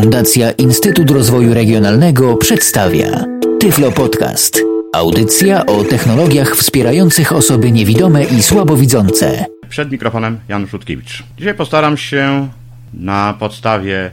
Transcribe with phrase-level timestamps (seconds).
[0.00, 3.24] Fundacja Instytut Rozwoju Regionalnego przedstawia
[3.60, 4.60] Tyflo Podcast.
[4.92, 9.46] Audycja o technologiach wspierających osoby niewidome i słabowidzące.
[9.68, 11.22] Przed mikrofonem Jan Szutkiewicz.
[11.38, 12.48] Dzisiaj postaram się
[12.94, 14.10] na podstawie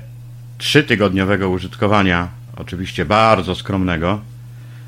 [0.57, 2.27] trzytygodniowego użytkowania,
[2.57, 4.21] oczywiście bardzo skromnego,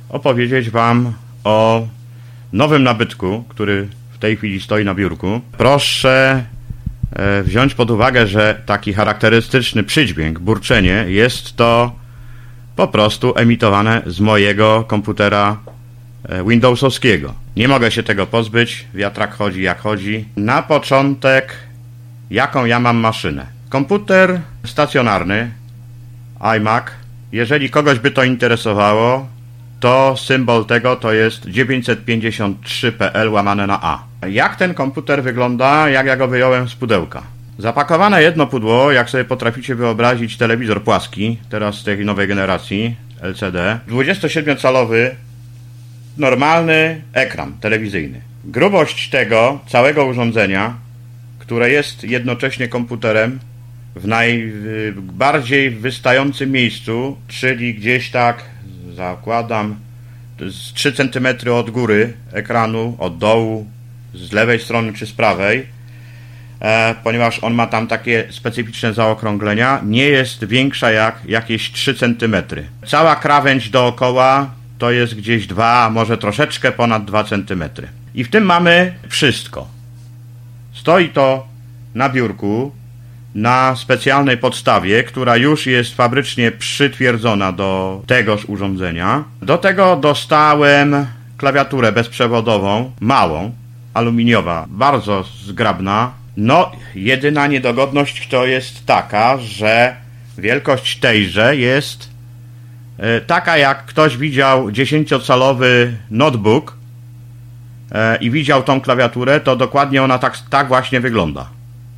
[0.09, 1.13] opowiedzieć Wam
[1.43, 1.87] o
[2.53, 5.41] nowym nabytku, który w tej chwili stoi na biurku.
[5.57, 6.43] Proszę
[7.43, 11.91] wziąć pod uwagę, że taki charakterystyczny przydźwięk, burczenie, jest to
[12.75, 15.57] po prostu emitowane z mojego komputera
[16.29, 17.33] e, Windowsowskiego.
[17.55, 20.25] Nie mogę się tego pozbyć, wiatrak chodzi jak chodzi.
[20.37, 21.55] Na początek,
[22.31, 23.45] jaką ja mam maszynę?
[23.69, 25.51] Komputer stacjonarny,
[26.39, 26.83] iMac.
[27.31, 29.27] Jeżeli kogoś by to interesowało,
[29.79, 34.08] to symbol tego to jest 953PL łamane na A.
[34.27, 37.23] Jak ten komputer wygląda, jak ja go wyjąłem z pudełka?
[37.57, 45.09] Zapakowane jedno pudło, jak sobie potraficie wyobrazić telewizor płaski, teraz tej nowej generacji LCD, 27-calowy
[46.17, 48.21] normalny ekran telewizyjny.
[48.45, 50.73] Grubość tego całego urządzenia,
[51.39, 53.39] które jest jednocześnie komputerem
[53.95, 58.45] w najbardziej wystającym miejscu, czyli gdzieś tak
[58.95, 59.75] zakładam
[60.39, 63.67] z 3 cm od góry ekranu, od dołu,
[64.13, 65.65] z lewej strony czy z prawej,
[66.61, 72.35] e, ponieważ on ma tam takie specyficzne zaokrąglenia, nie jest większa jak jakieś 3 cm.
[72.87, 77.63] Cała krawędź dookoła to jest gdzieś 2, może troszeczkę ponad 2 cm.
[78.15, 79.67] I w tym mamy wszystko.
[80.73, 81.47] Stoi to
[81.95, 82.71] na biurku,
[83.35, 89.23] na specjalnej podstawie, która już jest fabrycznie przytwierdzona do tegoż urządzenia.
[89.41, 91.05] Do tego dostałem
[91.37, 93.51] klawiaturę bezprzewodową, małą,
[93.99, 96.11] aluminiowa, bardzo zgrabna.
[96.37, 99.95] No, jedyna niedogodność to jest taka, że
[100.37, 102.09] wielkość tejże jest
[102.97, 106.77] e, taka, jak ktoś widział 10-calowy notebook
[107.91, 111.49] e, i widział tą klawiaturę, to dokładnie ona tak, tak właśnie wygląda.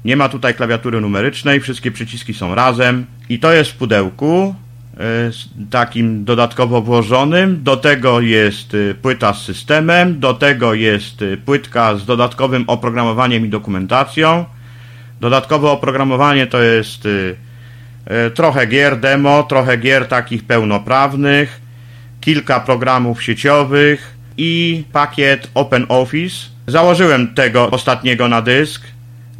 [0.05, 4.55] Nie ma tutaj klawiatury numerycznej, wszystkie przyciski są razem i to jest w pudełku
[5.69, 7.63] takim dodatkowo włożonym.
[7.63, 13.45] Do tego jest e, płyta z systemem, do tego jest e, płytka z dodatkowym oprogramowaniem
[13.45, 14.45] i dokumentacją.
[15.21, 17.07] Dodatkowe oprogramowanie to jest
[18.33, 21.61] trochę gier demo, trochę gier takich pełnoprawnych,
[22.21, 26.35] kilka programów sieciowych i pakiet OpenOffice.
[26.67, 28.83] Założyłem tego ostatniego na dysk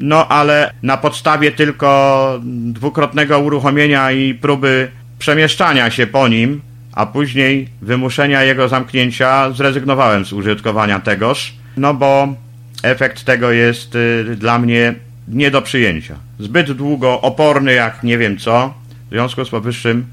[0.02, 6.62] no ale na podstawie tylko dwukrotnego uruchomienia i próby przemieszczania się po nim,
[6.94, 12.28] a później wymuszenia jego zamknięcia, zrezygnowałem z użytkowania tegoż, no bo
[12.84, 14.94] efekt tego jest y, dla mnie
[15.28, 16.16] nie do przyjęcia.
[16.40, 18.74] Zbyt długo oporny jak nie wiem co,
[19.08, 20.06] w związku z powyższym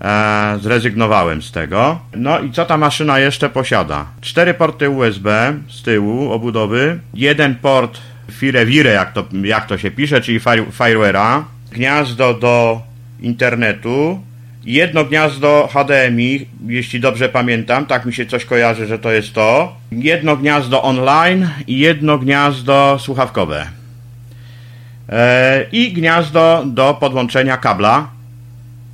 [0.00, 2.00] e, zrezygnowałem z tego.
[2.16, 4.06] No i co ta maszyna jeszcze posiada?
[4.20, 7.98] Cztery porty USB z tyłu obudowy, jeden port
[8.32, 12.82] Firewire, jak to, jak to się pisze, czyli Fireware'a, gniazdo do
[13.20, 14.20] internetu,
[14.64, 19.76] jedno gniazdo HDMI, jeśli dobrze pamiętam, tak mi się coś kojarzy, że to jest to,
[19.92, 23.66] jedno gniazdo online i jedno gniazdo słuchawkowe.
[25.08, 28.08] E, I gniazdo do podłączenia kabla,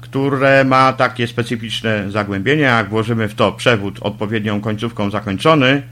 [0.00, 2.62] które ma takie specyficzne zagłębienie.
[2.62, 5.82] Jak włożymy w to przewód odpowiednią końcówką zakończony,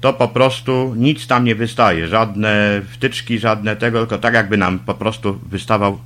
[0.00, 4.78] to po prostu nic tam nie wystaje, żadne wtyczki, żadne tego, tylko tak jakby nam
[4.78, 5.98] po prostu wystawał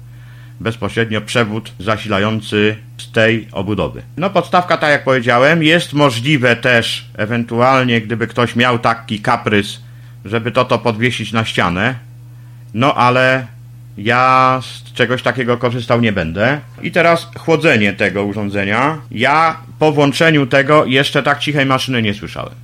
[0.61, 4.03] bezpośrednio przewód zasilający z tej obudowy.
[4.17, 9.81] No podstawka, tak jak powiedziałem, jest możliwe też ewentualnie, gdyby ktoś miał taki kaprys,
[10.25, 11.95] żeby to to podwiesić na ścianę,
[12.75, 13.47] no ale
[13.99, 16.61] ja z czegoś takiego korzystał nie będę.
[16.83, 18.99] I teraz chłodzenie tego urządzenia.
[19.11, 22.55] Ja po włączeniu tego jeszcze tak cichej maszyny nie słyszałem.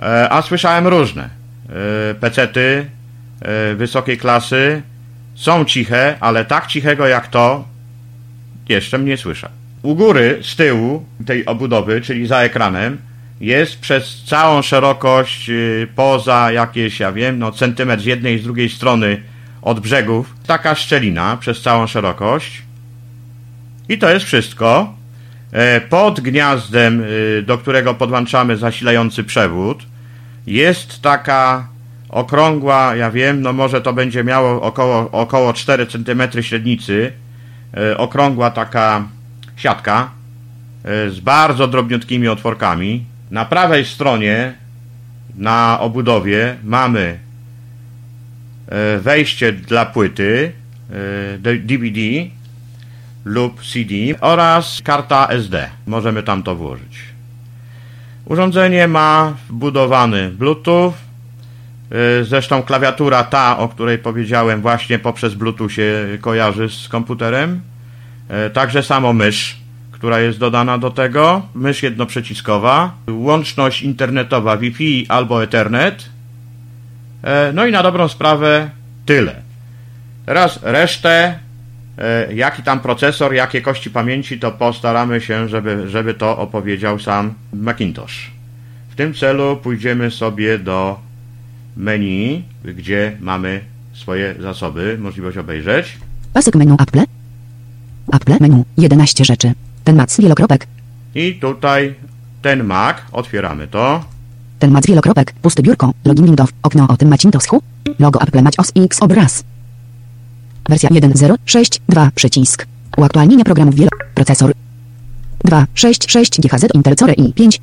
[0.00, 1.22] E, a słyszałem różne.
[1.22, 2.86] E, pecety
[3.40, 4.82] e, wysokiej klasy
[5.34, 7.64] są ciche, ale tak cichego jak to
[8.68, 9.48] jeszcze nie słyszę.
[9.82, 12.98] U góry, z tyłu tej obudowy, czyli za ekranem,
[13.40, 15.50] jest przez całą szerokość,
[15.96, 19.22] poza jakieś, ja wiem, no centymetr z jednej i z drugiej strony
[19.62, 22.62] od brzegów, taka szczelina przez całą szerokość.
[23.88, 24.94] I to jest wszystko.
[25.88, 27.04] Pod gniazdem,
[27.46, 29.86] do którego podłączamy zasilający przewód,
[30.46, 31.68] jest taka
[32.14, 37.12] okrągła, ja wiem, no może to będzie miało około, około 4 cm średnicy,
[37.76, 39.08] e, okrągła taka
[39.56, 40.10] siatka
[40.84, 43.04] e, z bardzo drobniutkimi otworkami.
[43.30, 44.54] Na prawej stronie
[45.36, 47.18] na obudowie mamy
[48.68, 50.52] e, wejście dla płyty
[51.64, 52.00] DVD.
[53.24, 55.70] lub CD oraz karta SD.
[55.86, 56.98] Możemy tam to włożyć.
[58.24, 60.92] Urządzenie ma wbudowany Bluetooth.
[62.20, 67.60] Y, Zresztą klawiatura ta, o której powiedziałem, właśnie poprzez Bluetooth się kojarzy z komputerem.
[68.46, 71.42] Y, Także samo mysz, która jest dodana do tego.
[71.54, 72.94] Mysz jednoprzyciskowa.
[73.10, 76.10] Łączność internetowa Wi-Fi albo Ethernet.
[77.22, 78.70] E, No i na dobrą sprawę
[79.06, 79.42] tyle.
[80.26, 81.38] Teraz resztę,
[81.98, 87.34] e, jaki tam procesor, jakie kości pamięci, to postaramy się, żeby, żeby to opowiedział sam
[87.52, 88.30] Macintosh.
[88.90, 90.98] W tym celu pójdziemy sobie do
[91.76, 93.60] menu, gdzie mamy
[93.92, 95.98] swoje zasoby, możliwość obejrzeć.
[96.32, 97.02] Pasek menu Apple.
[98.12, 98.64] Apple menu.
[98.76, 99.52] 11 rzeczy.
[99.84, 100.66] Ten mac wielokropek.
[101.14, 101.94] I tutaj
[102.42, 104.04] ten Mac, otwieramy to.
[104.58, 105.32] Ten mac wielokropek.
[105.32, 105.92] Pusty biurko.
[106.04, 106.50] Login Windows.
[106.62, 107.48] Okno o tym Macintosh.
[107.98, 109.44] Logo Apple Mac OS X obraz.
[110.68, 112.66] Wersja 1.0.6.2 przycisk.
[112.96, 113.90] Uaktualnienie programów wielo...
[114.14, 114.52] Procesor.
[115.44, 117.58] 2.6.6 GHz Intel Core i5.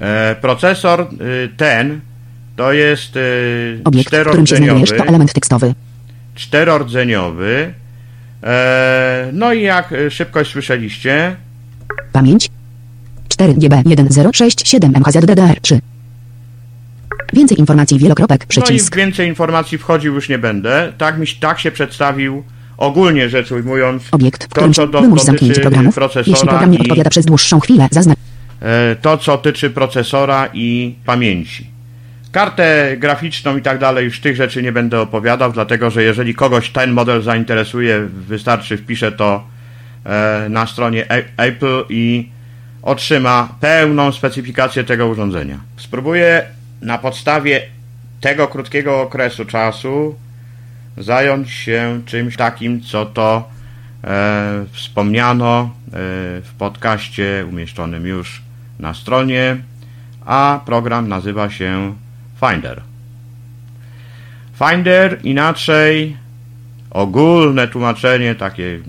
[0.00, 2.00] E, procesor y, ten
[2.62, 5.74] to jest y, Obiekt, w którym się znajdujesz to element tekstowy.
[6.34, 7.74] czterordzeniowy.
[8.42, 11.36] E, no i jak e, szybkość słyszeliście,
[12.12, 12.50] Pamięć
[13.28, 15.78] 4 GB 1067 MHz DDR3
[17.32, 20.92] Więcej informacji wielokropek no i przycisk więcej informacji wchodził już nie będę.
[20.98, 22.42] Tak, mi, tak się przedstawił
[22.76, 25.94] ogólnie rzecz ujmując Obiekt, w to, którym co się do, wymusz zamknięcie programów.
[25.94, 28.18] procesora Jeśli program nie odpowiada przez dłuższą chwilę, zaznacz
[28.60, 31.71] e, to, co tyczy procesora i pamięci.
[32.32, 36.70] Kartę graficzną i tak dalej, już tych rzeczy nie będę opowiadał, dlatego że jeżeli kogoś
[36.70, 39.44] ten model zainteresuje, wystarczy wpisze to
[40.04, 41.06] e, na stronie
[41.36, 42.28] Apple i
[42.82, 45.58] otrzyma pełną specyfikację tego urządzenia.
[45.76, 46.42] Spróbuję
[46.82, 47.62] na podstawie
[48.20, 50.14] tego krótkiego okresu czasu
[50.98, 53.48] zająć się czymś takim, co to
[54.04, 55.90] e, wspomniano e,
[56.42, 58.42] w podcaście umieszczonym już
[58.78, 59.56] na stronie,
[60.26, 61.94] a program nazywa się
[62.48, 62.82] Finder.
[64.58, 66.16] Finder inaczej
[66.90, 68.82] ogólne tłumaczenie takie yy,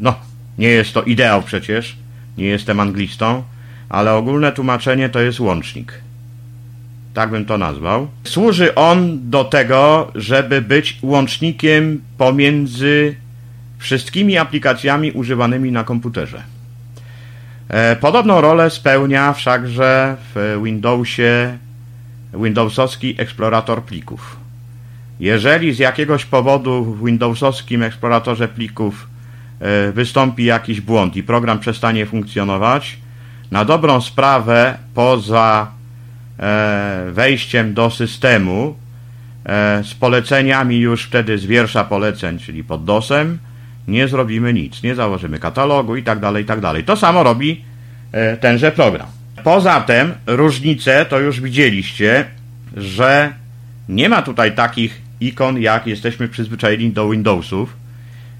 [0.00, 0.14] no
[0.58, 1.96] nie jest to ideał przecież
[2.38, 3.42] nie jestem anglistą
[3.88, 5.92] ale ogólne tłumaczenie to jest łącznik.
[7.14, 8.08] Tak bym to nazwał.
[8.24, 13.16] Służy on do tego żeby być łącznikiem pomiędzy
[13.78, 16.42] wszystkimi aplikacjami używanymi na komputerze.
[17.68, 21.58] E, Podobną rolę spełnia wszakże w Windowsie
[22.36, 24.36] Windowsowski eksplorator plików.
[25.20, 29.08] Jeżeli z jakiegoś powodu w Windowsowskim eksploratorze plików
[29.60, 32.96] e, wystąpi jakiś błąd i program przestanie funkcjonować,
[33.50, 35.66] na dobrą sprawę poza
[36.38, 38.76] e, wejściem do systemu
[39.46, 43.38] e, z poleceniami już wtedy z wiersza poleceń, czyli pod DOSem,
[43.88, 46.84] nie zrobimy nic, nie założymy katalogu i tak dalej, i tak dalej.
[46.84, 47.64] To samo robi
[48.40, 49.13] tenże program.
[49.44, 52.24] Poza tym różnice to już widzieliście,
[52.76, 53.32] że
[53.88, 57.76] nie ma tutaj takich ikon, jak jesteśmy przyzwyczajeni do Windowsów,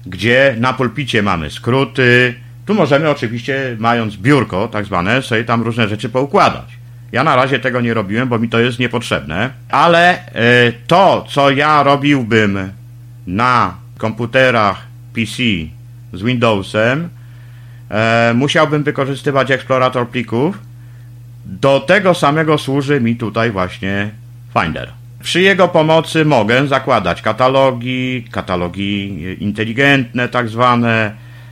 [0.05, 2.33] gdzie na pulpicie mamy skróty.
[2.65, 6.65] Tu możemy oczywiście, mając biurko tak zwane, sobie tam różne rzeczy poukładać.
[7.11, 11.51] Ja na razie tego nie robiłem, bo mi to jest niepotrzebne, ale e, to, co
[11.51, 12.71] ja robiłbym
[13.27, 15.43] na komputerach PC
[16.13, 17.09] z Windowsem,
[17.89, 20.57] e, musiałbym wykorzystywać eksplorator plików.
[21.45, 24.09] Do tego samego służy mi tutaj właśnie
[24.59, 24.91] Finder.
[25.23, 31.11] Przy jego pomocy mogę zakładać katalogi, katalogi inteligentne tak zwane,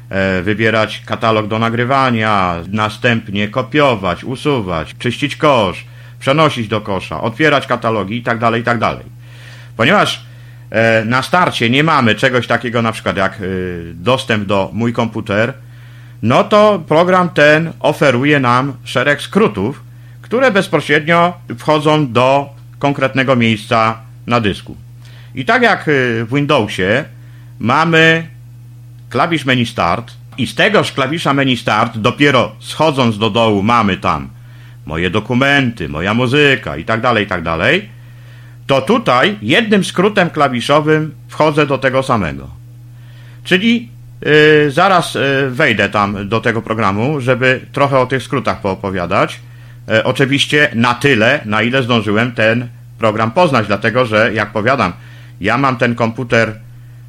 [0.09, 5.85] e, wybierać katalog do nagrywania, następnie kopiować, usuwać, czyścić kosz,
[6.19, 8.79] przenosić do kosza, otwierać katalogi i tak dalej, i tak.
[9.77, 10.25] Ponieważ
[10.69, 13.39] e, na starcie nie mamy czegoś takiego na przykład jak e,
[13.93, 15.53] dostęp do mój komputer,
[16.23, 19.83] no to program ten oferuje nam szereg skrótów,
[20.21, 22.49] które bezpośrednio wchodzą do
[22.79, 24.75] konkretnego miejsca na dysku.
[25.35, 27.05] I tak jak y, w Windowsie
[27.59, 28.27] mamy
[29.09, 34.29] klawisz menu start i z tegoż klawisza menu start dopiero schodząc do dołu mamy tam
[34.85, 37.89] moje dokumenty, moja muzyka i tak dalej, i tak dalej,
[38.67, 42.47] to tutaj jednym skrótem klawiszowym wchodzę do tego samego.
[43.43, 43.92] Czyli
[44.69, 49.39] zaraz yy, wejdę tam do tego programu, żeby trochę o tych skrótach poopowiadać.
[49.89, 54.93] E, oczywiście na tyle, na ile zdążyłem ten program poznać, dlatego że, jak powiadam,
[55.41, 56.55] ja mam ten komputer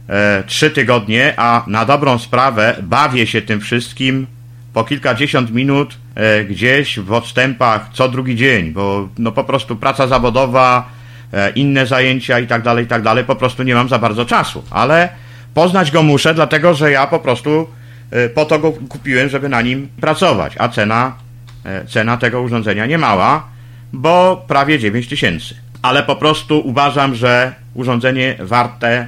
[0.09, 4.27] e, trzy tygodnie, a na dobrą sprawę bawię się tym wszystkim
[4.73, 10.07] po kilkadziesiąt minut e, gdzieś w odstępach co drugi dzień, bo no po prostu praca
[10.07, 10.89] zawodowa,
[11.33, 14.25] e, inne zajęcia i tak dalej, i tak dalej, po prostu nie mam za bardzo
[14.25, 15.09] czasu, ale
[15.55, 17.69] poznać go muszę, dlatego że ja po prostu
[18.11, 21.17] e, po to go kupiłem, żeby na nim pracować, a cena,
[21.65, 23.47] e, cena tego urządzenia nie mała,
[23.93, 25.55] bo prawie 9 tysięcy.
[25.83, 29.07] Ale po prostu uważam, że urządzenie warte e,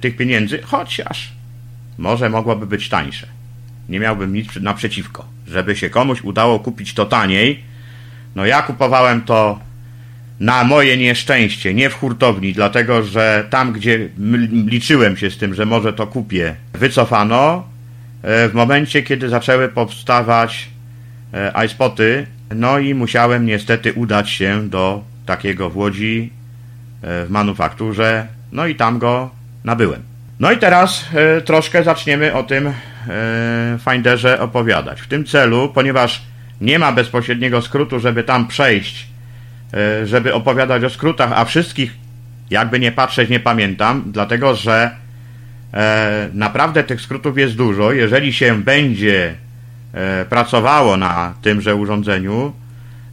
[0.00, 1.32] tych pieniędzy, chociaż
[1.98, 3.26] może mogłoby być tańsze.
[3.88, 7.64] Nie miałbym nic naprzeciwko, żeby się komuś udało kupić to taniej.
[8.34, 9.58] No ja kupowałem to
[10.40, 14.08] na moje nieszczęście, nie w hurtowni, dlatego że tam, gdzie
[14.66, 17.64] liczyłem się z tym, że może to kupię, wycofano.
[18.22, 20.68] E, w momencie, kiedy zaczęły powstawać
[21.34, 26.32] e, iSpoty, no i musiałem niestety udać się do takiego w Łodzi
[27.02, 29.30] e, w manufakturze, no i tam go
[29.64, 30.02] nabyłem.
[30.40, 31.04] No i teraz
[31.44, 32.72] troszkę zaczniemy o tym
[33.90, 35.00] Finderze opowiadać.
[35.00, 36.22] W tym celu, ponieważ
[36.60, 39.06] nie ma bezpośredniego skrótu, żeby tam przejść
[40.04, 41.96] żeby opowiadać o skrótach, a wszystkich,
[42.50, 44.90] jakby nie patrzeć, nie pamiętam, dlatego że
[45.74, 47.92] e, naprawdę tych skrótów jest dużo.
[47.92, 49.34] Jeżeli się będzie
[49.92, 52.52] e, pracowało na tymże urządzeniu,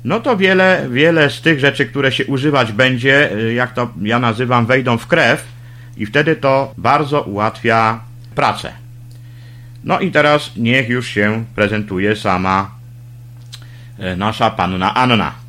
[0.03, 4.65] no to wiele, wiele z tych rzeczy, które się używać będzie, jak to ja nazywam,
[4.65, 5.45] wejdą w krew
[5.97, 7.99] i wtedy to bardzo ułatwia
[8.35, 8.71] pracę.
[9.83, 12.71] No i teraz niech już się prezentuje sama
[14.17, 15.44] nasza panna Anna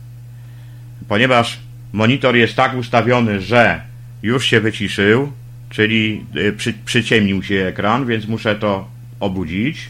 [1.08, 1.58] ponieważ
[1.92, 3.80] monitor jest tak ustawiony, że
[4.22, 5.32] już się wyciszył,
[5.70, 8.88] czyli y, przy, przyciemnił się ekran, więc muszę to
[9.20, 9.88] obudzić.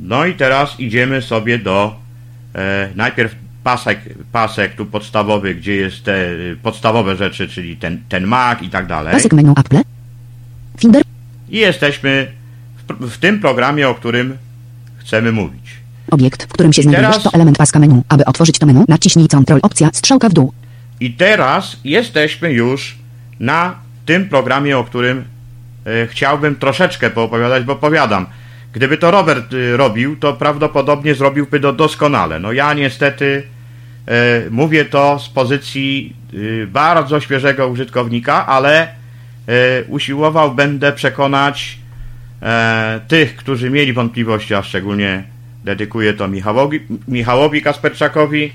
[0.00, 1.96] No i teraz idziemy sobie do
[2.54, 3.34] e, najpierw
[3.64, 4.00] pasek,
[4.32, 8.86] pasek tu podstawowy, gdzie jest te y, podstawowe rzeczy, czyli ten, ten Mac i tak
[8.86, 9.12] dalej.
[9.12, 9.76] Pasek menu Apple.
[10.78, 11.02] Finder.
[11.48, 12.32] I jesteśmy
[12.88, 14.36] w, w tym programie, o którym
[14.98, 15.79] chcemy mówić.
[16.10, 17.22] Obiekt, w którym się znajdujesz, teraz...
[17.22, 18.02] to element paska menu.
[18.08, 20.52] Aby otworzyć to menu, naciśnij Ctrl opcja strzałka w dół.
[21.00, 22.98] I teraz jesteśmy już
[23.40, 23.74] na
[24.06, 25.24] tym programie, o którym
[25.86, 28.26] e, chciałbym troszeczkę poopowiadać, bo powiadam,
[28.72, 32.40] gdyby to Robert e, robił, to prawdopodobnie zrobiłby to doskonale.
[32.40, 33.42] No ja niestety
[34.06, 36.16] e, mówię to z pozycji
[36.62, 38.88] e, bardzo świeżego użytkownika, ale e,
[39.88, 41.78] usiłował będę przekonać
[42.42, 45.24] e, tych, którzy mieli wątpliwości, a szczególnie
[45.64, 48.52] dedykuję to Michałowi, Michałowi Kasperczakowi,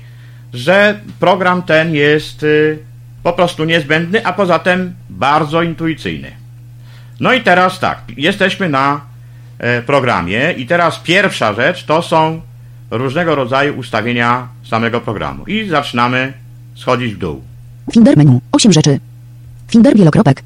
[0.54, 2.78] że program ten jest y,
[3.22, 6.30] po prostu niezbędny, a poza tym bardzo intuicyjny.
[7.20, 9.00] No i teraz tak, jesteśmy na
[9.58, 12.40] e, programie i teraz pierwsza rzecz to są
[12.90, 15.44] różnego rodzaju ustawienia samego programu.
[15.46, 16.32] I zaczynamy
[16.74, 17.42] schodzić w dół.
[17.92, 19.00] Finder menu, 8 rzeczy.
[19.68, 20.42] Finder wielokropek,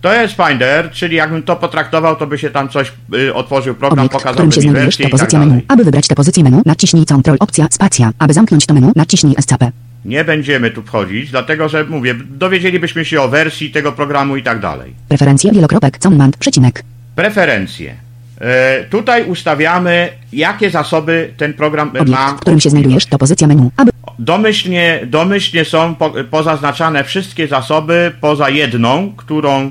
[0.00, 3.98] to jest Finder, czyli jakbym to potraktował, to by się tam coś y, otworzył, program
[3.98, 5.62] Obiekt, pokazał którym się znajdujesz, to tak pozycja menu.
[5.68, 8.10] Aby wybrać tę pozycję menu, naciśnij Ctrl opcja spacja.
[8.18, 9.70] Aby zamknąć to menu, naciśnij Escape.
[10.04, 14.60] Nie będziemy tu wchodzić, dlatego że mówię, dowiedzielibyśmy się o wersji tego programu i tak
[14.60, 14.94] dalej.
[15.08, 16.84] Preferencje wielokropek, command, przecinek.
[17.14, 17.94] Preferencje.
[18.40, 22.32] E, tutaj ustawiamy, jakie zasoby ten program Obiekt, ma.
[22.32, 23.70] w którym się znajdujesz, to pozycja menu.
[23.76, 29.70] Aby Domyślnie, domyślnie są po, pozaznaczane wszystkie zasoby poza jedną, którą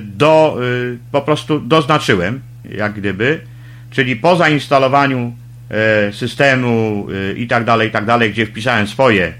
[0.00, 3.40] do, e, po prostu doznaczyłem, jak gdyby,
[3.90, 5.32] czyli po zainstalowaniu
[5.70, 7.06] e, systemu
[7.36, 9.32] i tak dalej, i tak dalej, gdzie wpisałem swoje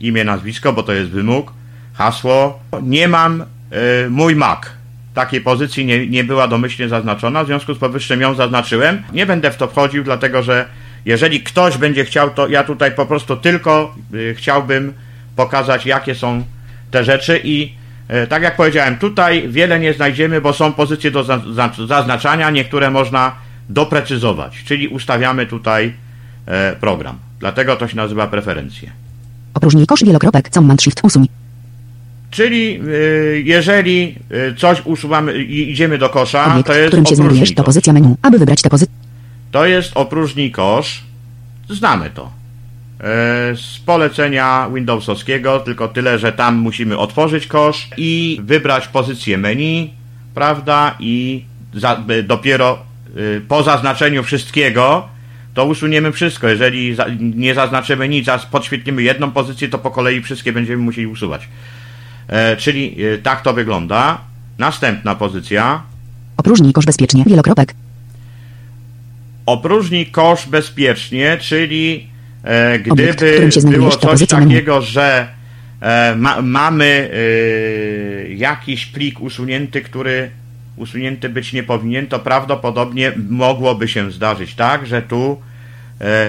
[0.00, 1.52] imię, nazwisko, bo to jest wymóg,
[1.92, 3.44] hasło, nie mam
[4.10, 4.60] mój Mac.
[5.14, 9.02] Takiej pozycji nie, nie była domyślnie zaznaczona, w związku z powyższym ją zaznaczyłem.
[9.12, 10.68] Nie będę w to wchodził, dlatego że
[11.04, 13.94] jeżeli ktoś będzie chciał, to ja tutaj po prostu tylko
[14.34, 14.92] chciałbym
[15.36, 16.44] pokazać, jakie są
[16.90, 17.83] te rzeczy i E,
[18.28, 21.24] tak jak powiedziałem, tutaj wiele nie znajdziemy, bo są pozycje do
[21.86, 23.32] zaznaczania, niektóre można
[23.68, 25.92] doprecyzować, czyli ustawiamy tutaj
[26.46, 27.18] e, program.
[27.40, 28.90] Dlatego to się nazywa preferencje.
[29.54, 31.28] Opróżnij kosz wielokropek, command shift usuń.
[32.30, 32.80] Czyli e,
[33.40, 34.14] jeżeli
[34.56, 38.14] coś usuwamy i idziemy do kosza, Obiekt, to jest którym się znajdujesz, to pozycja menu.
[38.22, 38.94] Aby wybrać tę pozycję.
[39.50, 41.04] To jest opróżnij kosz.
[41.70, 42.43] Znamy to.
[43.04, 49.94] E, z polecenia Windowsowskiego, tylko tyle, że tam musimy otworzyć kosz i wybrać pozycję menu,
[50.34, 51.44] prawda, i
[51.74, 52.78] za, dopiero
[53.16, 55.08] y, po zaznaczeniu wszystkiego
[55.54, 56.48] to usuniemy wszystko.
[56.48, 61.06] Jeżeli za, nie zaznaczymy nic, a podświetlimy jedną pozycję, to po kolei wszystkie będziemy musieli
[61.06, 61.48] usuwać.
[62.28, 64.20] E, czyli y, tak to wygląda.
[64.58, 65.82] Następna pozycja.
[66.36, 67.74] Opróżnij kosz bezpiecznie, wielokropek.
[69.46, 72.13] Opróżnij kosz bezpiecznie, czyli
[72.44, 73.14] E, gdyby
[73.70, 75.28] było coś takiego, że
[75.80, 80.30] e, ma, mamy e, jakiś plik usunięty, który
[80.76, 85.40] usunięty być nie powinien, to prawdopodobnie mogłoby się zdarzyć tak, że tu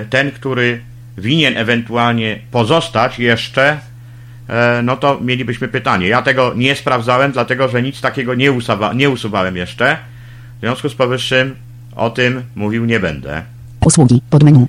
[0.09, 0.81] ten, który
[1.17, 3.79] winien ewentualnie pozostać jeszcze,
[4.83, 6.07] no to mielibyśmy pytanie.
[6.07, 9.97] Ja tego nie sprawdzałem, dlatego że nic takiego nie, usuwa, nie usuwałem jeszcze.
[10.57, 11.55] W związku z powyższym
[11.95, 13.41] o tym mówił nie będę.
[13.85, 14.21] Usługi.
[14.29, 14.67] Podmenu.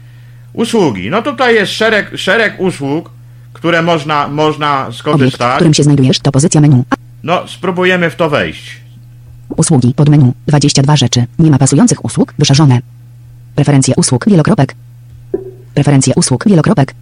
[0.57, 1.11] Usługi.
[1.11, 3.11] No tutaj jest szereg, szereg usług,
[3.53, 5.55] które można, można Obiekt, w skorzystać.
[5.55, 6.83] którym się znajdujesz, to pozycja menu.
[7.23, 8.81] No, spróbujemy w to wejść.
[9.57, 9.95] Usługi.
[9.95, 10.33] Podmenu.
[10.47, 11.27] 22 rzeczy.
[11.39, 12.35] Nie ma pasujących usług.
[12.39, 12.81] Wyszarzone.
[13.55, 14.29] Preferencje usług.
[14.29, 14.75] Wielokropek.
[15.75, 16.49] Preferencje usług.
[16.49, 16.95] Wielokropek.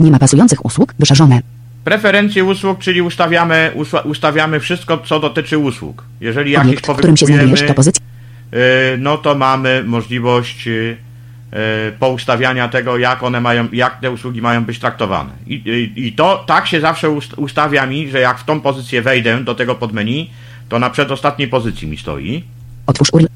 [0.00, 0.94] Nie ma pasujących usług.
[0.98, 1.40] Wyszarzone.
[1.84, 3.72] Preferencje usług, czyli ustawiamy,
[4.04, 6.04] ustawiamy wszystko, co dotyczy usług.
[6.20, 8.02] Jeżeli jakieś Obiekt, w którym się znajdujesz, to pozycja.
[8.52, 8.58] yy,
[8.98, 10.96] no to mamy możliwość yy,
[11.98, 15.30] poustawiania tego, jak one mają, jak te usługi mają być traktowane.
[15.46, 19.02] I, i, i to tak się zawsze ust- ustawia mi, że jak w tą pozycję
[19.02, 20.26] wejdę do tego podmenu,
[20.68, 22.44] to na przedostatniej pozycji mi stoi.
[22.86, 23.26] Otwórz URL.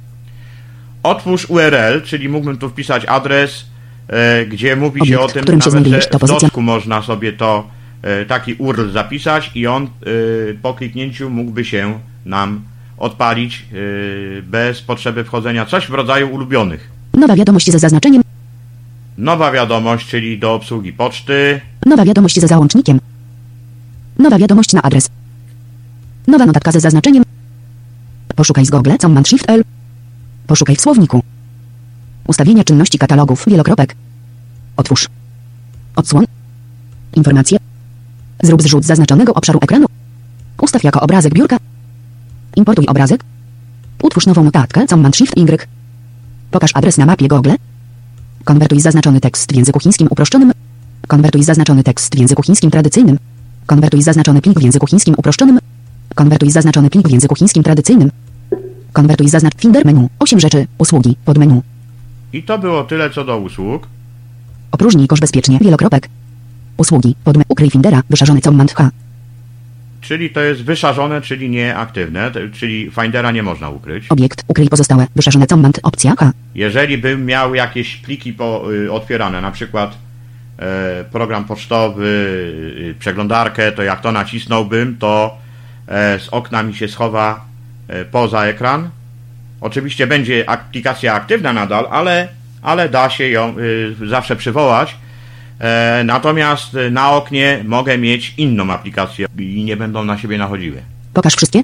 [1.02, 3.66] Otwórz URL, czyli mógłbym tu wpisać adres,
[4.08, 7.02] e, gdzie mówi się Obiekt, o w tym, którym się nawet, to w dosku można
[7.02, 7.68] sobie to
[8.02, 9.88] e, taki URL zapisać i on e,
[10.62, 12.62] po kliknięciu mógłby się nam
[12.98, 13.64] odpalić
[14.38, 15.66] e, bez potrzeby wchodzenia.
[15.66, 16.95] Coś w rodzaju ulubionych.
[17.16, 18.22] Nowa wiadomość ze zaznaczeniem.
[19.18, 21.60] Nowa wiadomość, czyli do obsługi poczty.
[21.86, 23.00] Nowa wiadomość ze załącznikiem.
[24.18, 25.08] Nowa wiadomość na adres.
[26.26, 27.24] Nowa notatka ze zaznaczeniem.
[28.36, 29.62] Poszukaj z Google Command Shift L.
[30.46, 31.22] Poszukaj w słowniku.
[32.26, 33.44] Ustawienia czynności katalogów.
[33.46, 33.94] Wielokropek.
[34.76, 35.08] Otwórz.
[35.96, 36.24] Odsłon.
[37.14, 37.58] Informacje.
[38.42, 39.86] Zrób zrzut zaznaczonego obszaru ekranu.
[40.60, 41.56] Ustaw jako obrazek biurka.
[42.56, 43.24] Importuj obrazek.
[44.02, 45.75] Utwórz nową notatkę Command Shift Y.
[46.56, 47.50] Pokaż adres na mapie Google.
[48.44, 50.52] Konwertuj zaznaczony tekst w języku chińskim uproszczonym.
[51.08, 53.18] Konwertuj zaznaczony tekst w języku chińskim tradycyjnym.
[53.66, 55.58] Konwertuj zaznaczony plik w języku chińskim uproszczonym.
[56.14, 58.10] Konwertuj zaznaczony plik w języku chińskim tradycyjnym.
[58.92, 60.08] Konwertuj zaznacz Finder menu.
[60.18, 60.66] 8 rzeczy.
[60.78, 61.16] Usługi.
[61.24, 61.62] Podmenu.
[62.32, 63.88] I to było tyle co do usług.
[64.72, 65.58] Opróżnij kosz bezpiecznie.
[65.58, 66.08] Wielokropek.
[66.76, 67.16] Usługi.
[67.24, 67.42] Podme.
[67.48, 68.02] Ukryj Findera.
[68.10, 68.90] Wyszarzony command H.
[70.06, 74.06] Czyli to jest wyszarzone, czyli nieaktywne, czyli Findera nie można ukryć.
[74.08, 74.44] Obiekt.
[74.48, 75.06] Ukryj pozostałe.
[75.16, 75.80] Wyszarzone command.
[75.82, 76.32] Opcja H.
[76.54, 79.98] Jeżeli bym miał jakieś pliki po, y, otwierane, na przykład
[80.58, 82.06] e, program pocztowy,
[82.78, 85.38] y, przeglądarkę, to jak to nacisnąłbym, to
[85.88, 87.44] e, z okna mi się schowa
[87.88, 88.90] e, poza ekran.
[89.60, 92.28] Oczywiście będzie aplikacja aktywna nadal, ale,
[92.62, 94.96] ale da się ją y, zawsze przywołać.
[95.60, 100.82] E, natomiast y, na oknie mogę mieć inną aplikację i nie będą na siebie nachodziły.
[101.14, 101.62] Pokaż wszystkie.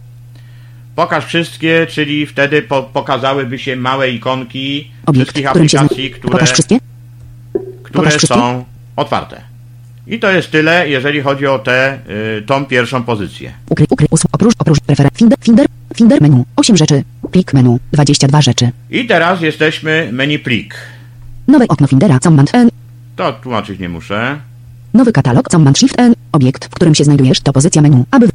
[0.96, 5.24] Pokaż wszystkie, czyli wtedy po, pokazałyby się małe ikonki Obiekt.
[5.26, 6.78] wszystkich aplikacji, które, Pokaż wszystkie.
[7.83, 8.35] które pokaż wszystkie.
[8.38, 8.64] są
[8.96, 9.40] otwarte.
[10.07, 11.98] I to jest tyle, jeżeli chodzi o tę,
[12.38, 13.52] y, tą pierwszą pozycję.
[13.68, 13.87] Ukryj.
[13.90, 14.09] Ukryj.
[14.11, 14.35] Usług.
[14.35, 14.55] Oprócz.
[14.59, 14.81] Oprócz.
[14.81, 15.09] Prefer.
[15.14, 15.38] Finder.
[15.44, 15.66] Finder.
[15.96, 16.44] Finder menu.
[16.57, 17.05] 8 rzeczy.
[17.31, 17.78] Plik menu.
[17.92, 18.70] 22 rzeczy.
[18.90, 20.74] I teraz jesteśmy menu plik.
[21.48, 22.18] Nowe okno Findera.
[22.18, 22.68] Command N.
[23.16, 24.38] To tłumaczyć nie muszę.
[24.94, 25.48] Nowy katalog.
[25.48, 26.14] Command Shift N.
[26.33, 28.05] Obiekt, w którym się znajdujesz, to pozycja menu.
[28.11, 28.29] Aby.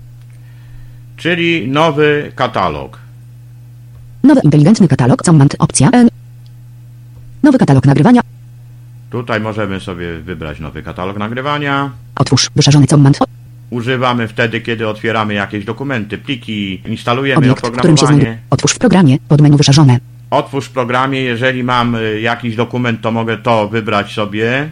[1.17, 2.99] Czyli nowy katalog.
[4.23, 5.23] Nowy inteligentny katalog.
[5.23, 5.55] Command.
[5.59, 6.09] Opcja N.
[7.43, 8.21] Nowy katalog nagrywania.
[9.09, 11.91] Tutaj możemy sobie wybrać nowy katalog nagrywania.
[12.15, 12.49] Otwórz.
[12.55, 13.19] Wyszarzony command.
[13.69, 18.21] Używamy wtedy, kiedy otwieramy jakieś dokumenty, pliki, instalujemy Obiekt, w którym się oprogramowanie.
[18.21, 18.37] znajduje.
[18.49, 19.17] Otwórz w programie.
[19.27, 19.99] Pod menu wyszarzone.
[20.29, 24.69] Otwórz w programie, jeżeli mam y, jakiś dokument, to mogę to wybrać sobie.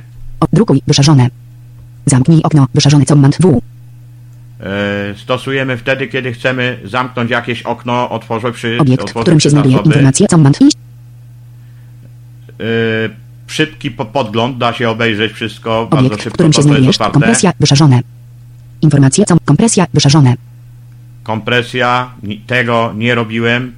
[0.53, 0.81] Drukuj.
[0.87, 1.27] Wyszarzone.
[2.05, 2.67] Zamknij okno.
[2.73, 3.61] Wyszarzony command W.
[4.59, 9.77] E, Stosujemy wtedy, kiedy chcemy zamknąć jakieś okno, otworzyć Obiekt, w otworzyć którym się znajduje
[9.77, 10.27] informacja.
[10.27, 10.77] Command iść.
[12.59, 12.63] E,
[13.47, 16.97] Szybki po- podgląd, da się obejrzeć wszystko, bardzo Obiekt, w szybko, którym się znajdujesz.
[16.97, 17.53] Kompresja.
[17.59, 18.01] Wyszarzone.
[18.81, 19.25] Informacje.
[19.45, 19.85] Kompresja.
[19.93, 20.33] Wyszarzone.
[21.23, 22.11] Kompresja,
[22.47, 23.73] tego nie robiłem.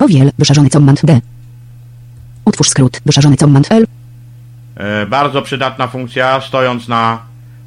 [0.00, 0.30] Powiel.
[0.38, 1.20] Wyszarzony command D.
[2.44, 3.00] Utwórz skrót.
[3.06, 3.86] Wyszarzony command L.
[4.76, 7.22] E, Bardzo przydatna funkcja, stojąc na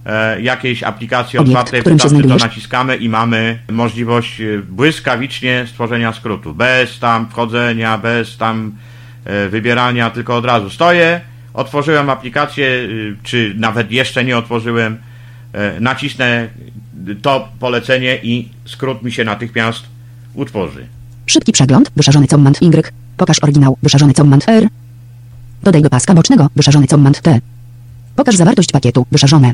[0.06, 6.14] e, jakiejś aplikacji Obiekt, otwartej, którym się to naciskamy i mamy możliwość e, błyskawicznie stworzenia
[6.14, 6.54] skrótu.
[6.54, 8.72] Bez tam wchodzenia, bez tam
[9.26, 11.22] e, wybierania, tylko od razu stoję,
[11.54, 12.68] otworzyłem aplikację,
[13.24, 14.98] czy nawet jeszcze nie otworzyłem,
[15.80, 16.48] nacisnę
[17.22, 19.84] to polecenie i skrót mi się natychmiast
[20.34, 20.88] utworzy.
[21.26, 21.92] Szybki przegląd.
[21.96, 22.92] Wyszarzony command Y.
[23.18, 23.78] Pokaż oryginał.
[23.84, 24.68] Wyszarzony command R.
[25.64, 26.50] Dodaj do paska bocznego.
[26.56, 27.40] Wyszarzony command T.
[28.16, 29.06] Pokaż zawartość pakietu.
[29.12, 29.54] Wyszarzone.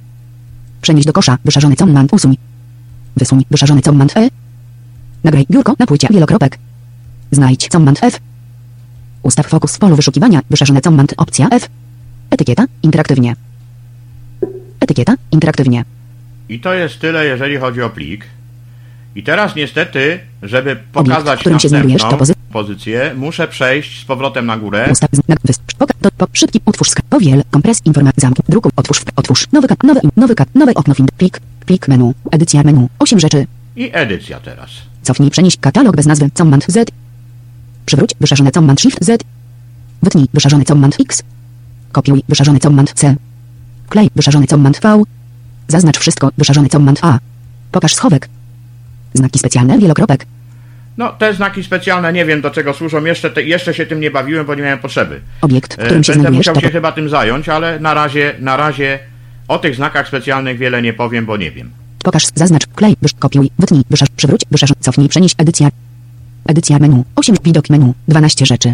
[0.81, 1.37] Przenieś do kosza.
[1.45, 2.37] Wyszarzony command usuń.
[3.17, 3.45] Wysuń.
[3.51, 4.29] Wyszarzony command E.
[5.23, 6.07] Nagraj biurko na płycie.
[6.11, 6.57] Wielokropek.
[7.31, 8.19] Znajdź command F.
[9.23, 10.41] Ustaw fokus w polu wyszukiwania.
[10.49, 11.69] Wyszarzony command opcja F.
[12.29, 12.65] Etykieta.
[12.83, 13.35] Interaktywnie.
[14.79, 15.15] Etykieta.
[15.31, 15.85] Interaktywnie.
[16.49, 18.25] I to jest tyle, jeżeli chodzi o plik.
[19.15, 22.43] I teraz niestety, żeby Obiekt, pokazać to następną, pozycja.
[22.51, 24.93] pozycję, muszę przejść z powrotem na górę.
[26.33, 30.49] Szybki, utwórz, sk, powiel, kompres, informacja, zamk, druku, otwórz, otwórz, nowy kat, nowy, nowy kat,
[30.55, 34.69] nowe okno, fin, plik, plik menu, edycja menu, 8 rzeczy, I edycja teraz.
[35.03, 36.91] cofnij, przenieś katalog bez nazwy, command Z,
[37.85, 39.23] przywróć, wyszarzone command shift Z,
[40.03, 41.23] wytnij, wyszarzony command X,
[41.91, 43.15] kopiuj, wyszarzony command C,
[43.89, 45.03] klej, wyszarzony command V,
[45.67, 47.19] zaznacz wszystko, wyszarzony command A,
[47.71, 48.29] pokaż schowek,
[49.13, 50.25] znaki specjalne, wielokropek,
[50.97, 54.11] No, te znaki specjalne nie wiem do czego służą, jeszcze, te, jeszcze się tym nie
[54.11, 55.21] bawiłem, bo nie miałem potrzeby.
[55.41, 58.35] obiekt, w E, którym się Będę musiał to się chyba tym zająć, ale na razie,
[58.39, 58.99] na razie
[59.47, 61.69] o tych znakach specjalnych wiele nie powiem, bo nie wiem.
[62.03, 65.69] Pokaż, zaznacz, klej, wysz, kopiuj, wytnij, wyszarz, przywróć, wyszarz, cofnij, przenieś, edycja.
[66.47, 68.73] Edycja menu, 8, widok menu, 12 rzeczy.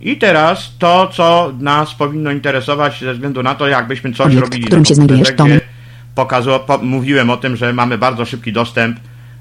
[0.00, 4.62] I teraz to, co nas powinno interesować ze względu na to, jakbyśmy coś Obiekt, robili
[4.62, 5.28] w którym się znajdujesz,
[6.14, 8.96] pokazu- po, mówiłem o tym, że mamy bardzo szybki dostęp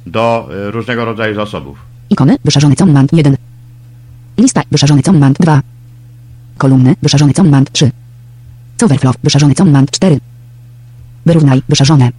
[0.06, 1.78] do y, różnego rodzaju zasobów.
[2.10, 3.38] Ikony, wyszarzony command 1.
[4.38, 5.62] Lista, wyszarzony command 2.
[6.58, 7.92] Kolumny, wyszarzony command 3.
[8.84, 10.20] Overflow, wyszarzony command 4.
[11.26, 12.10] Wyrównaj, wyszarzone.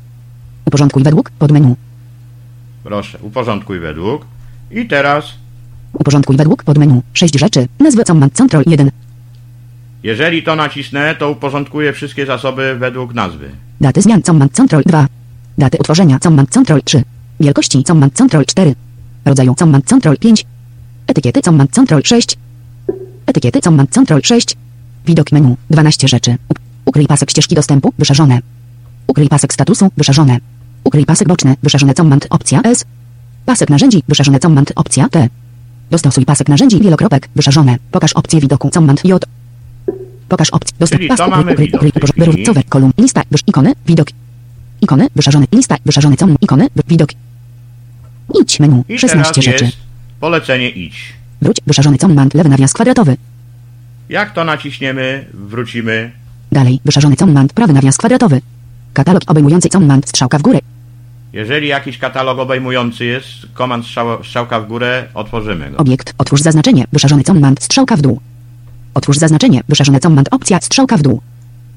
[0.64, 1.76] Uporządkuj według, podmenu.
[2.84, 4.26] Proszę, uporządkuj według.
[4.70, 5.24] I teraz,
[5.92, 7.02] Uporządkuj według, podmenu.
[7.12, 8.90] 6 rzeczy, nazwy command control 1.
[10.02, 13.50] jeżeli to nacisnę, to uporządkuję wszystkie zasoby według nazwy.
[13.80, 15.06] Daty zmian command control 2.
[15.58, 17.02] Daty utworzenia command control 3.
[17.40, 18.74] Wielkości command control 4.
[19.24, 20.44] Rodzaju command control 5.
[21.06, 22.36] Etykiety command control 6.
[23.26, 24.56] Etykiety command control 6.
[25.06, 26.36] Widok menu 12 rzeczy.
[26.84, 28.40] Ukryj pasek ścieżki dostępu wyszarzone.
[29.06, 30.38] Ukryj pasek statusu wyszarzone.
[30.84, 32.84] Ukryj pasek boczny wyszarzone command opcja S.
[33.46, 35.28] Pasek narzędzi wyszarzone command opcja T.
[35.90, 37.76] Dostosuj pasek narzędzi wielokropek wyszarzone.
[37.90, 39.24] Pokaż opcję widoku command J.
[40.28, 40.76] Pokaż opcję.
[40.78, 42.46] Dostęp mamy ukryj, ukryj, w tej uporząd- wyrób, chwili.
[42.46, 44.08] cover, kolumn, lista, wysz, ikony, widok.
[44.84, 47.10] Ikony, wyszarzony, lista, wyszarzony com, ikony, widok.
[48.40, 49.76] Idź menu, I 16 teraz rzeczy.
[50.20, 51.12] polecenie idź.
[51.42, 53.16] Wróć, wyszarzony command, lewy nawias kwadratowy.
[54.08, 56.10] Jak to naciśniemy, wrócimy.
[56.52, 58.40] Dalej, wyszarzony command, prawy nawias kwadratowy.
[58.92, 60.58] Katalog obejmujący command, strzałka w górę.
[61.32, 65.76] Jeżeli jakiś katalog obejmujący jest, komand strzał, strzałka w górę, otworzymy go.
[65.76, 68.20] Obiekt, otwórz zaznaczenie, wyszarzony command, strzałka w dół.
[68.94, 71.20] Otwórz zaznaczenie, wyszarzony command, opcja, strzałka w dół.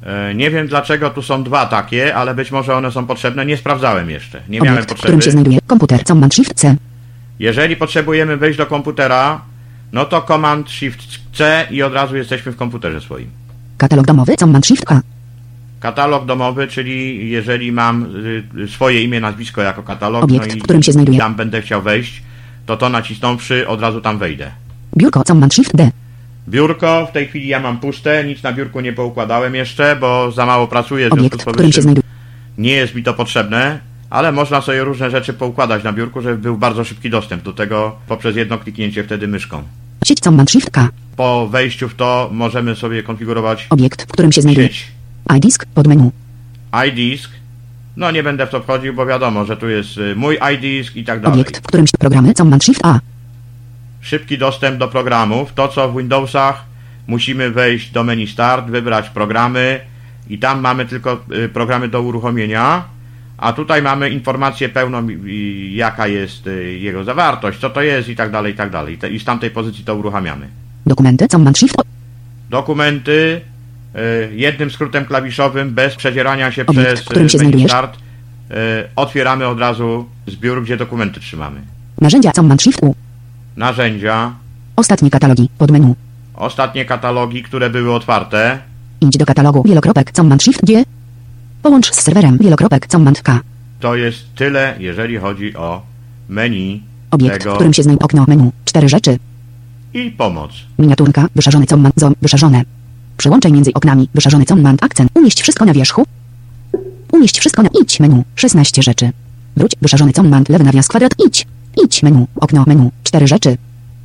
[0.07, 3.45] E, Nie wiem dlaczego tu są dwa takie, ale być może one są potrzebne.
[3.45, 4.41] Nie sprawdzałem jeszcze.
[4.49, 6.75] Nie miałem Obiekt, w którym się znajduje komputer, command, shift, C.
[7.39, 9.41] Jeżeli potrzebujemy wejść do komputera,
[9.93, 10.99] no to Command Shift
[11.33, 13.29] C i od razu jesteśmy w komputerze swoim.
[13.77, 15.01] Katalog domowy, command, shift, A.
[15.79, 18.05] Katalog domowy, czyli jeżeli mam
[18.57, 21.19] y, swoje imię, nazwisko jako katalog, Obiekt, no i w którym się znajduje.
[21.19, 22.23] tam będę chciał wejść,
[22.65, 24.51] to to nacisnąwszy od razu tam wejdę.
[24.97, 25.91] Biurko, command, shift, D.
[26.49, 30.45] Biurko, w tej chwili ja mam puste, nic na biurku nie poukładałem jeszcze, bo za
[30.45, 32.03] mało pracuję, Obiekt, w którym się znajduje.
[32.57, 33.79] nie jest mi to potrzebne,
[34.09, 37.95] ale można sobie różne rzeczy poukładać na biurku, żeby był bardzo szybki dostęp do tego
[38.07, 39.63] poprzez jedno kliknięcie wtedy myszką.
[40.05, 40.89] Sieć, command, shift, K.
[41.15, 44.67] Po wejściu w to możemy sobie konfigurować Obiekt, w którym się znajduje.
[44.67, 44.87] sieć
[45.37, 46.11] iDisk, podmenu.
[46.89, 47.29] iDisk.
[47.97, 51.03] No nie będę w to wchodził, bo wiadomo, że tu jest y, mój iDisk i
[51.03, 51.33] tak dalej.
[51.41, 52.99] Obiekt, w którym się programy, command, shift, A.
[54.07, 55.53] Szybki dostęp do programów.
[55.53, 56.63] To co w Windowsach
[57.07, 59.79] musimy wejść do menu Start, wybrać programy
[60.29, 62.83] i tam mamy tylko y, programy do uruchomienia.
[63.37, 65.13] A tutaj mamy informację pełną, y,
[65.69, 68.99] jaka jest y, jego zawartość, co to jest i tak dalej, i tak dalej.
[69.11, 70.47] I z tamtej pozycji to uruchamiamy.
[70.85, 71.75] Dokumenty, command, shift.
[72.49, 73.41] Dokumenty
[73.95, 77.67] y, jednym skrótem klawiszowym, bez przedzierania się Obiekt, przez którym się y, menu?
[77.67, 78.53] Start, y,
[78.95, 81.61] otwieramy od razu zbiór, gdzie dokumenty trzymamy.
[82.01, 82.95] Narzędzia, command, shift, U.
[83.57, 84.33] Narzędzia,
[84.75, 85.95] Ostatnie katalogi, podmenu.
[86.35, 88.59] ostatnie katalogi, które były otwarte,
[89.01, 90.83] Idź do katalogu, wielokropek, command, shift, G.
[91.63, 93.39] Połącz z serwerem, wielokropek, command, K.
[93.79, 95.81] to jest tyle, jeżeli chodzi o
[96.29, 98.51] menu Obiekt, w tego którym się znajduje okno menu.
[98.65, 99.17] Cztery rzeczy.
[99.93, 100.51] i pomoc.
[100.79, 102.63] Miniaturka, wyszarzony command, zom, wyszarzone.
[103.17, 105.09] Przełączaj między oknami, wyszarzony command, akcent.
[105.15, 106.05] Umieść wszystko na wierzchu.
[107.11, 108.23] Umieść wszystko na idź menu.
[108.35, 109.11] 16 rzeczy.
[109.57, 111.47] Wróć, wyszarzony command, lewy nawias kwadrat, idź.
[111.83, 112.91] Idź menu, okno menu.
[113.03, 113.57] Cztery rzeczy.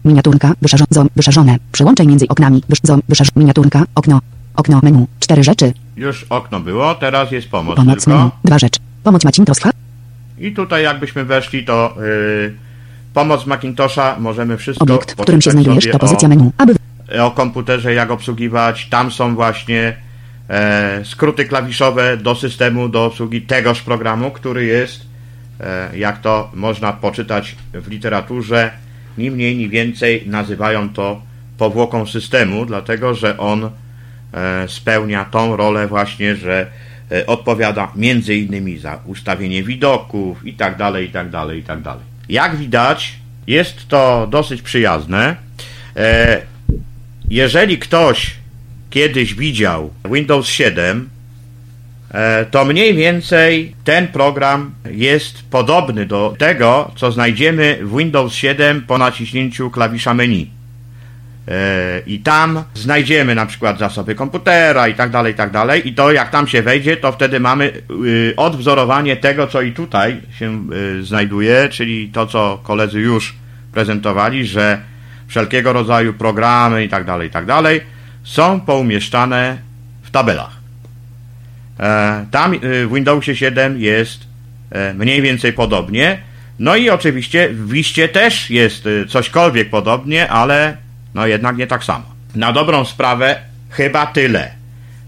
[0.04, 1.56] Miniaturka, wyszarzone, zom, wyszarzone.
[1.72, 3.32] Przełączaj między oknami, wysz, zom, wyszarzone.
[3.36, 4.20] Miniaturka, okno.
[4.56, 5.06] Okno menu.
[5.20, 5.72] Cztery rzeczy.
[5.96, 8.18] Już okno było, teraz jest pomoc, Pomoc tylko.
[8.18, 8.30] menu.
[8.44, 8.80] Dwa rzeczy.
[9.04, 9.70] Pomoc Macintoscha.
[10.38, 12.54] I tutaj jakbyśmy weszli, to yy,
[13.14, 16.50] pomoc Macintosha możemy wszystko Obiekt, w którym się znajdujesz, to pozycja menu.
[16.58, 16.74] Aby
[17.20, 18.86] o, o komputerze, jak obsługiwać.
[18.90, 19.96] Tam są właśnie
[20.48, 25.06] e, skróty klawiszowe do systemu, do obsługi tegoż programu, który jest,
[25.94, 28.70] jak to można poczytać w literaturze,
[29.18, 31.22] ni mniej, ni więcej nazywają to
[31.58, 33.70] powłoką systemu, dlatego że on
[34.32, 36.66] e, spełnia tą rolę właśnie, że
[37.12, 41.82] e, odpowiada między innymi za ustawienie widoków i tak dalej, i tak dalej, i tak
[41.82, 42.04] dalej.
[42.28, 45.36] Jak widać, Jest to dosyć przyjazne.
[45.96, 46.42] E,
[47.30, 48.34] jeżeli ktoś
[48.90, 51.21] kiedyś widział Windows 7, e,
[52.50, 58.98] to mniej więcej ten program jest podobny do tego, co znajdziemy w Windows 7 po
[58.98, 60.50] naciśnięciu klawisza menu.
[61.48, 65.88] E, I tam znajdziemy na przykład zasoby komputera i tak dalej, i tak dalej.
[65.88, 67.72] I to jak tam się wejdzie, to wtedy mamy
[68.04, 73.34] y, odwzorowanie tego, co i tutaj się y, znajduje, czyli to, co koledzy już
[73.72, 74.78] prezentowali, że
[75.26, 77.80] wszelkiego rodzaju programy i tak dalej, i tak dalej
[78.24, 79.58] są poumieszczane
[80.02, 80.61] w tabelach.
[81.82, 84.26] E, tam y, w Windowsie 7 jest
[84.70, 86.18] e, mniej więcej podobnie.
[86.58, 90.76] No i oczywiście w Wiście też jest cośkolwiek podobnie, ale
[91.14, 92.04] no jednak nie tak samo.
[92.34, 93.38] Na dobrą sprawę
[93.70, 94.52] chyba tyle.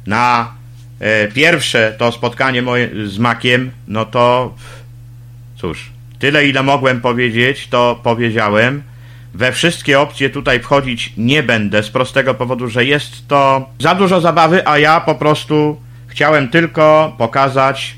[0.06, 0.54] Na
[1.00, 4.54] e, pierwsze to spotkanie moje z Makiem, no to
[5.56, 8.82] cóż, tyle ile mogłem powiedzieć, to powiedziałem.
[9.34, 14.20] We wszystkie opcje tutaj wchodzić nie będę z prostego powodu, że jest to za dużo
[14.20, 15.83] zabawy, a ja po prostu
[16.14, 17.96] chciałem tylko pokazać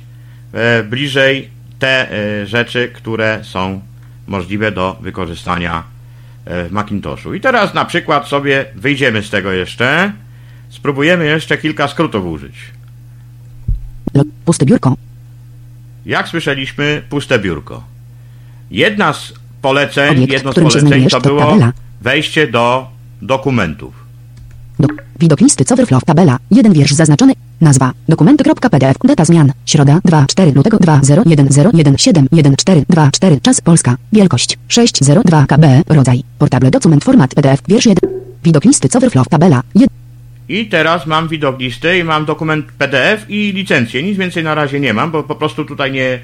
[0.53, 3.81] e, bliżej te e, rzeczy, które są
[4.27, 5.83] możliwe do wykorzystania
[6.47, 7.35] w Macintoshu.
[7.35, 10.13] I teraz na przykład sobie wyjdziemy z tego jeszcze.
[10.69, 12.55] Spróbujemy jeszcze kilka skrótów użyć.
[14.45, 14.97] Puste biurko.
[16.07, 17.85] Jak słyszeliśmy, puste biurko.
[18.71, 21.59] Jedna z poleceń, Obiekt, jedno z poleceń to było
[22.01, 22.89] wejście do
[23.23, 24.06] dokumentów.
[24.79, 24.89] Do,
[25.21, 26.05] widok listy Coverflow.
[26.05, 26.39] Tabela.
[26.51, 27.33] Jeden wiersz zaznaczony.
[27.61, 27.93] Nazwa.
[28.09, 28.97] Dokumenty.pdf.
[29.05, 29.53] Data zmian.
[29.67, 30.01] Środa.
[30.05, 33.41] 2 4 lutego 2010171424.
[33.43, 33.97] Czas Polska.
[34.13, 34.59] Wielkość.
[34.69, 35.65] 602 KB.
[35.89, 36.23] Rodzaj.
[36.39, 37.63] Portable dokument format PDF.
[37.69, 38.11] Wiersz 1.
[38.45, 39.29] Widok listy Coverflow.
[39.29, 39.63] Tabela.
[39.75, 39.89] 1.
[40.49, 44.03] I teraz mam widok listy i mam dokument PDF i licencję.
[44.03, 46.19] Nic więcej na razie nie mam, bo po prostu tutaj nie,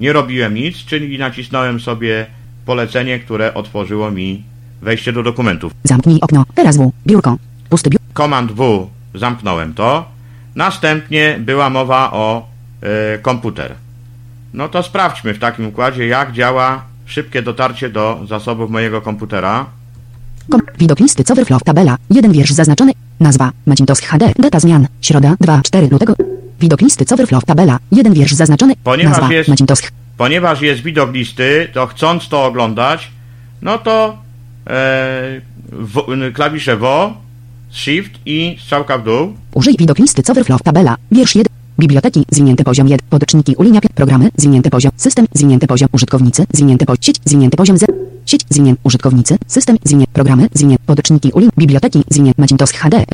[0.00, 2.26] nie robiłem nic, czyli nacisnąłem sobie
[2.66, 4.42] polecenie, które otworzyło mi
[4.82, 5.72] wejście do dokumentów.
[5.84, 6.44] Zamknij okno.
[6.54, 6.92] Teraz W.
[7.06, 7.36] Biurko.
[7.74, 8.06] Pusty biurko.
[8.14, 10.04] Komand W zamknąłem to.
[10.56, 12.46] Następnie była mowa o
[12.82, 13.74] e, komputer.
[14.54, 19.66] No to sprawdźmy w takim układzie, jak działa szybkie dotarcie do zasobów mojego komputera.
[20.50, 20.60] Kom.
[20.78, 21.62] Widok listy Coverflow.
[21.64, 21.96] Tabela.
[22.10, 22.92] Jeden wiersz zaznaczony.
[23.20, 23.50] Nazwa.
[23.66, 24.32] Macintosh HD.
[24.38, 24.86] Data zmian.
[25.00, 25.36] Środa.
[25.40, 26.14] 2 4 lutego.
[26.60, 27.44] Widok listy Coverflow.
[27.44, 27.78] Tabela.
[27.92, 28.74] Jeden wiersz zaznaczony.
[28.84, 29.32] Ponieważ Nazwa.
[29.34, 29.80] jest- Macintosh.
[30.16, 33.10] Ponieważ jest widok listy, to chcąc to oglądać,
[33.62, 34.18] no to
[34.66, 35.40] e,
[35.72, 37.23] w, klawisze WO,
[37.74, 39.34] Shift i strzałka w dół.
[39.54, 40.62] Użyj widok listy Coverflow.
[40.62, 40.96] Tabela.
[41.12, 41.54] Wiersz 1.
[41.78, 42.24] Biblioteki.
[42.30, 43.08] Zwinięty poziom 1.
[43.10, 43.92] Podręczniki ulinia 5.
[43.94, 44.30] Programy.
[44.36, 44.92] Zwinięty poziom.
[44.96, 45.26] System.
[45.32, 45.88] Zwinięty poziom.
[45.92, 46.46] Użytkownicy.
[46.52, 47.02] Zwinięty poziom.
[47.02, 47.16] Sieć.
[47.24, 47.94] Zwinięty poziom 0.
[48.26, 48.40] Sieć.
[48.50, 48.80] Zwinięty.
[48.84, 49.38] Użytkownicy.
[49.46, 49.76] System.
[49.84, 50.12] Zwinięty.
[50.12, 50.48] Programy.
[50.52, 50.84] Zwinięty.
[50.86, 51.50] Podręczniki ulin.
[51.58, 52.04] Biblioteki.
[52.10, 52.40] Zwinięty.
[52.40, 53.04] Macintosh HD.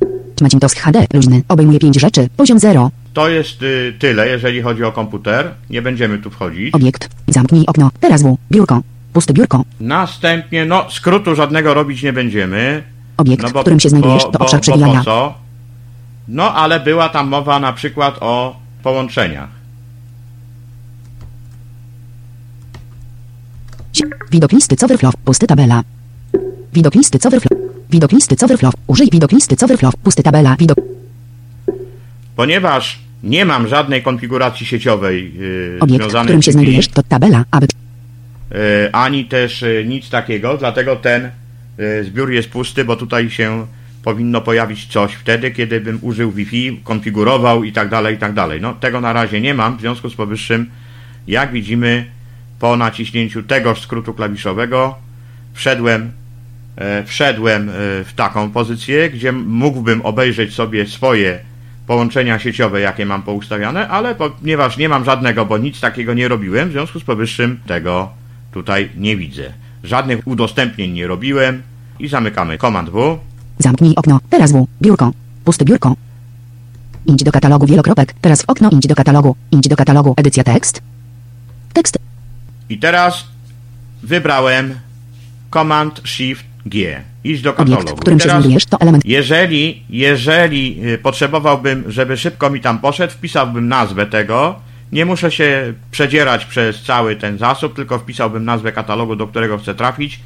[0.42, 1.06] Macintosh HD.
[1.14, 1.42] Luźny.
[1.48, 2.28] Obejmuje 5 rzeczy.
[2.36, 2.90] Poziom 0.
[3.12, 5.50] To jest y, tyle, jeżeli chodzi o komputer.
[5.70, 6.74] Nie będziemy tu wchodzić.
[6.74, 7.08] Obiekt.
[7.28, 7.90] Zamknij okno.
[8.00, 8.36] Teraz W.
[8.52, 8.82] Biurko.
[9.12, 9.64] Puste biurko.
[9.80, 12.82] Następnie, no, skrótu żadnego robić nie będziemy.
[13.20, 15.04] Obiekt, No w którym się znajdujesz, to obszar bo przewijania.
[15.04, 15.34] co?
[16.28, 19.48] No, ale była tam mowa na przykład o połączeniach.
[24.30, 25.16] Widok listy Coverflow.
[25.24, 25.82] Pusty tabela.
[26.72, 27.58] Widok listy Coverflow.
[27.90, 28.74] Widok listy Coverflow.
[28.86, 29.96] Użyj widok listy Coverflow.
[29.96, 30.56] Pusty tabela.
[30.56, 30.78] Widok.
[32.36, 37.44] Ponieważ nie mam żadnej konfiguracji sieciowej yy, Obiekt, w związanej którym się znajdujesz, to tabela,
[37.50, 37.66] aby.
[38.50, 38.58] yy,
[38.92, 41.30] ani też yy, nic takiego, dlatego ten
[42.02, 43.66] zbiór jest pusty, bo tutaj się
[44.04, 48.60] powinno pojawić coś wtedy, kiedy bym użył Wi-Fi, konfigurował i tak dalej, i tak dalej.
[48.60, 50.70] No, tego na razie nie mam, w związku z powyższym,
[51.26, 52.06] jak widzimy,
[52.58, 54.94] po naciśnięciu tegoż skrótu klawiszowego
[55.52, 56.12] wszedłem,
[56.76, 57.72] e, wszedłem e,
[58.04, 61.38] w taką pozycję, gdzie mógłbym obejrzeć sobie swoje
[61.86, 66.68] połączenia sieciowe, jakie mam poustawiane, ale ponieważ nie mam żadnego, bo nic takiego nie robiłem,
[66.68, 68.08] w związku z powyższym tego
[68.52, 69.52] tutaj nie widzę.
[69.84, 71.62] Żadnych udostępnień nie robiłem
[71.98, 73.18] i zamykamy Command W.
[73.58, 74.20] Zamknij okno.
[74.30, 74.66] Teraz W.
[74.82, 75.12] Biurko.
[75.44, 75.96] Puste biurko.
[77.06, 78.14] Idź do katalogu wielokropek.
[78.20, 79.36] Teraz w okno idź do katalogu.
[79.52, 80.14] Idź do katalogu.
[80.16, 80.82] Edycja tekst.
[81.72, 81.98] Tekst.
[82.68, 83.24] I teraz
[84.02, 84.74] wybrałem
[85.50, 87.02] Command Shift G.
[87.24, 87.96] Iść do Obiekt, katalogu.
[87.96, 89.04] w którym I się teraz znajdujesz, to element.
[89.06, 94.60] Jeżeli, jeżeli y, potrzebowałbym, żeby szybko mi tam poszedł, wpisałbym nazwę tego.
[94.92, 99.74] Nie muszę się przedzierać przez cały ten zasób, tylko wpisałbym nazwę katalogu, do którego chcę
[99.74, 100.20] trafić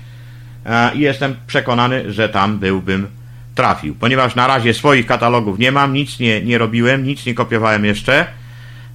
[0.66, 3.07] e, i jestem przekonany, że tam byłbym
[3.55, 3.94] trafił.
[3.94, 8.27] Ponieważ na razie swoich katalogów nie mam, nic nie, nie robiłem, nic nie kopiowałem jeszcze.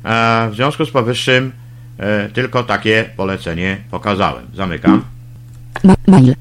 [0.06, 1.52] E, W związku z powyższym
[1.98, 4.46] e, tylko takie polecenie pokazałem.
[4.54, 5.04] Zamykam.
[5.84, 6.36] Ma mail.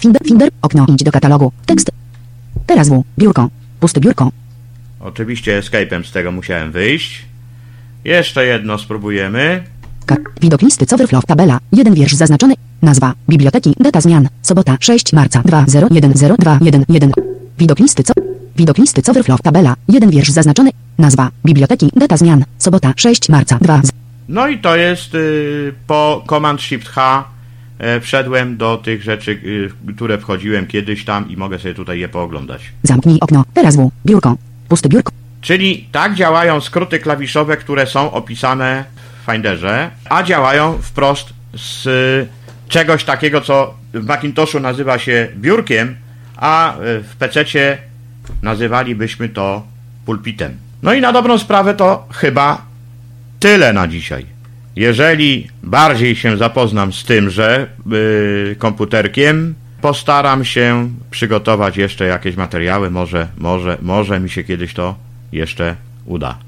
[0.00, 0.22] Finder.
[0.26, 0.48] Finder.
[0.62, 0.86] Okno.
[0.88, 1.52] Idź do katalogu.
[1.66, 1.90] Tekst.
[2.66, 3.04] Teraz W.
[3.18, 3.48] Biurko.
[3.80, 4.30] Puste biurko.
[5.00, 7.29] Oczywiście escape'em z tego musiałem wyjść.
[8.04, 9.62] Jeszcze jedno spróbujemy.
[10.40, 11.26] Widok listy Coverflow.
[11.26, 11.58] Tabela.
[11.72, 12.54] Jeden wiersz zaznaczony.
[12.82, 13.14] Nazwa.
[13.28, 13.74] Biblioteki.
[13.80, 14.28] Data zmian.
[14.42, 17.10] Sobota 6 marca 20102111.
[17.58, 18.12] Widok listy co?
[18.56, 19.42] Widok listy Coverflow.
[19.42, 19.76] Tabela.
[19.88, 20.70] Jeden wiersz zaznaczony.
[20.98, 21.30] Nazwa.
[21.44, 21.90] Biblioteki.
[21.96, 22.44] Data zmian.
[22.58, 23.82] Sobota 6 marca 2.
[24.28, 27.24] No i to jest y, po Command Shift H
[27.78, 32.08] e, wszedłem do tych rzeczy, y, które wchodziłem kiedyś tam i mogę sobie tutaj je
[32.08, 32.60] pooglądać.
[32.82, 33.44] Zamknij okno.
[33.54, 33.90] Teraz W.
[34.06, 34.36] Biurko.
[34.68, 35.19] Puste biurko.
[35.40, 38.84] Czyli tak działają skróty klawiszowe, które są opisane
[39.22, 41.88] w Finderze, a działają wprost z
[42.68, 45.96] czegoś takiego, co w Macintoshu nazywa się biurkiem,
[46.36, 47.78] a w PC-cie
[48.42, 49.66] nazywalibyśmy to
[50.06, 50.56] pulpitem.
[50.82, 52.62] No i na dobrą sprawę to chyba
[53.40, 54.26] tyle na dzisiaj.
[54.76, 62.90] Jeżeli bardziej się zapoznam z tymże yy, komputerkiem, postaram się przygotować jeszcze jakieś materiały.
[62.90, 64.94] Może, może, może mi się kiedyś to
[65.32, 66.38] jeszcze uda.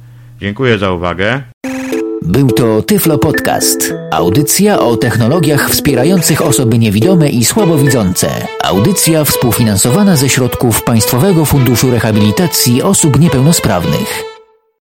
[0.41, 1.43] Dziękuję za uwagę.
[2.23, 3.95] Był to Tyflo Podcast.
[4.13, 8.29] Audycja o technologiach wspierających osoby niewidome i słabowidzące.
[8.65, 14.32] Audycja współfinansowana ze środków Państwowego Funduszu Rehabilitacji Osób Niepełnosprawnych.